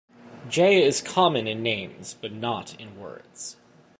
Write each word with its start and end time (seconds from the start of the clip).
J 0.49 0.83
is 0.83 0.99
common 0.99 1.45
in 1.47 1.61
names 1.61 2.15
but 2.19 2.31
not 2.31 2.73
in 2.81 2.99
words 2.99 3.57